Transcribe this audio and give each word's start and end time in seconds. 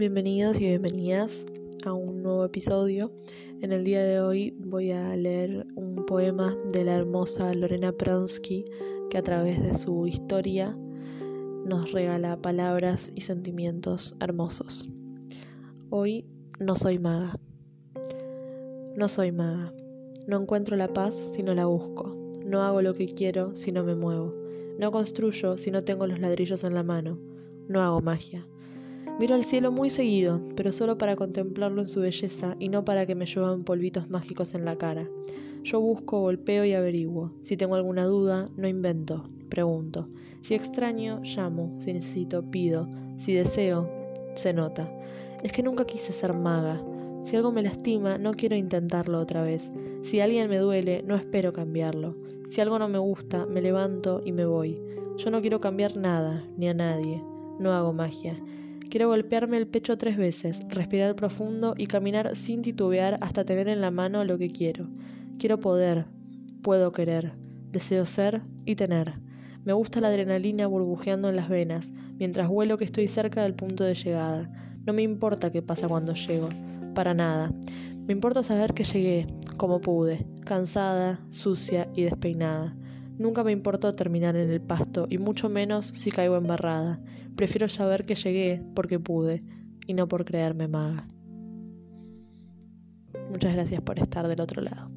Bienvenidos 0.00 0.58
y 0.58 0.64
bienvenidas 0.64 1.44
a 1.84 1.92
un 1.92 2.22
nuevo 2.22 2.46
episodio. 2.46 3.12
En 3.60 3.70
el 3.70 3.84
día 3.84 4.02
de 4.02 4.18
hoy 4.18 4.56
voy 4.58 4.92
a 4.92 5.14
leer 5.14 5.66
un 5.74 6.06
poema 6.06 6.56
de 6.72 6.84
la 6.84 6.94
hermosa 6.94 7.52
Lorena 7.52 7.92
Pronsky 7.92 8.64
que 9.10 9.18
a 9.18 9.22
través 9.22 9.62
de 9.62 9.74
su 9.74 10.06
historia 10.06 10.74
nos 11.66 11.92
regala 11.92 12.40
palabras 12.40 13.12
y 13.14 13.20
sentimientos 13.20 14.16
hermosos. 14.20 14.88
Hoy 15.90 16.24
no 16.58 16.76
soy 16.76 16.96
maga. 16.96 17.38
No 18.96 19.06
soy 19.06 19.32
maga. 19.32 19.74
No 20.26 20.40
encuentro 20.40 20.78
la 20.78 20.90
paz 20.94 21.14
si 21.14 21.42
no 21.42 21.52
la 21.52 21.66
busco. 21.66 22.16
No 22.42 22.62
hago 22.62 22.80
lo 22.80 22.94
que 22.94 23.04
quiero 23.04 23.54
si 23.54 23.70
no 23.70 23.84
me 23.84 23.94
muevo. 23.94 24.34
No 24.78 24.92
construyo 24.92 25.58
si 25.58 25.70
no 25.70 25.84
tengo 25.84 26.06
los 26.06 26.20
ladrillos 26.20 26.64
en 26.64 26.72
la 26.72 26.82
mano. 26.82 27.18
No 27.68 27.82
hago 27.82 28.00
magia. 28.00 28.46
Miro 29.20 29.34
al 29.34 29.44
cielo 29.44 29.70
muy 29.70 29.90
seguido, 29.90 30.40
pero 30.56 30.72
solo 30.72 30.96
para 30.96 31.14
contemplarlo 31.14 31.82
en 31.82 31.88
su 31.88 32.00
belleza 32.00 32.56
y 32.58 32.70
no 32.70 32.86
para 32.86 33.04
que 33.04 33.14
me 33.14 33.26
lluevan 33.26 33.64
polvitos 33.64 34.08
mágicos 34.08 34.54
en 34.54 34.64
la 34.64 34.78
cara. 34.78 35.10
Yo 35.62 35.78
busco, 35.78 36.22
golpeo 36.22 36.64
y 36.64 36.72
averiguo. 36.72 37.30
Si 37.42 37.58
tengo 37.58 37.74
alguna 37.74 38.06
duda, 38.06 38.48
no 38.56 38.66
invento, 38.66 39.22
pregunto. 39.50 40.08
Si 40.40 40.54
extraño, 40.54 41.20
llamo. 41.22 41.76
Si 41.80 41.92
necesito, 41.92 42.50
pido. 42.50 42.88
Si 43.18 43.34
deseo, 43.34 43.90
se 44.36 44.54
nota. 44.54 44.90
Es 45.42 45.52
que 45.52 45.62
nunca 45.62 45.84
quise 45.84 46.14
ser 46.14 46.34
maga. 46.34 46.82
Si 47.20 47.36
algo 47.36 47.52
me 47.52 47.60
lastima, 47.60 48.16
no 48.16 48.32
quiero 48.32 48.56
intentarlo 48.56 49.20
otra 49.20 49.42
vez. 49.42 49.70
Si 50.02 50.20
alguien 50.20 50.48
me 50.48 50.56
duele, 50.56 51.02
no 51.02 51.14
espero 51.14 51.52
cambiarlo. 51.52 52.16
Si 52.48 52.62
algo 52.62 52.78
no 52.78 52.88
me 52.88 52.98
gusta, 52.98 53.44
me 53.44 53.60
levanto 53.60 54.22
y 54.24 54.32
me 54.32 54.46
voy. 54.46 54.80
Yo 55.18 55.30
no 55.30 55.42
quiero 55.42 55.60
cambiar 55.60 55.94
nada, 55.98 56.42
ni 56.56 56.70
a 56.70 56.72
nadie. 56.72 57.22
No 57.58 57.74
hago 57.74 57.92
magia. 57.92 58.42
Quiero 58.90 59.06
golpearme 59.06 59.56
el 59.56 59.68
pecho 59.68 59.96
tres 59.98 60.16
veces, 60.16 60.62
respirar 60.68 61.14
profundo 61.14 61.74
y 61.78 61.86
caminar 61.86 62.34
sin 62.34 62.60
titubear 62.60 63.18
hasta 63.20 63.44
tener 63.44 63.68
en 63.68 63.80
la 63.80 63.92
mano 63.92 64.24
lo 64.24 64.36
que 64.36 64.50
quiero. 64.50 64.88
Quiero 65.38 65.60
poder, 65.60 66.06
puedo 66.60 66.90
querer, 66.90 67.32
deseo 67.70 68.04
ser 68.04 68.42
y 68.64 68.74
tener. 68.74 69.20
Me 69.64 69.72
gusta 69.72 70.00
la 70.00 70.08
adrenalina 70.08 70.66
burbujeando 70.66 71.28
en 71.28 71.36
las 71.36 71.48
venas, 71.48 71.88
mientras 72.18 72.48
vuelo 72.48 72.78
que 72.78 72.84
estoy 72.84 73.06
cerca 73.06 73.44
del 73.44 73.54
punto 73.54 73.84
de 73.84 73.94
llegada. 73.94 74.50
No 74.84 74.92
me 74.92 75.02
importa 75.02 75.52
qué 75.52 75.62
pasa 75.62 75.86
cuando 75.86 76.14
llego, 76.14 76.48
para 76.92 77.14
nada. 77.14 77.52
Me 78.08 78.12
importa 78.12 78.42
saber 78.42 78.74
que 78.74 78.82
llegué, 78.82 79.26
como 79.56 79.80
pude, 79.80 80.26
cansada, 80.44 81.20
sucia 81.30 81.88
y 81.94 82.02
despeinada. 82.02 82.74
Nunca 83.18 83.44
me 83.44 83.52
importó 83.52 83.92
terminar 83.92 84.34
en 84.34 84.50
el 84.50 84.60
pasto, 84.60 85.06
y 85.08 85.18
mucho 85.18 85.48
menos 85.48 85.86
si 85.86 86.10
caigo 86.10 86.36
embarrada. 86.36 87.00
Prefiero 87.40 87.68
saber 87.68 88.04
que 88.04 88.14
llegué 88.16 88.62
porque 88.74 88.98
pude, 88.98 89.42
y 89.86 89.94
no 89.94 90.06
por 90.06 90.26
creerme 90.26 90.68
maga. 90.68 91.08
Muchas 93.30 93.54
gracias 93.54 93.80
por 93.80 93.98
estar 93.98 94.28
del 94.28 94.42
otro 94.42 94.60
lado. 94.60 94.90